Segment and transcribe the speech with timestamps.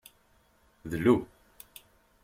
[0.91, 1.15] Dlu.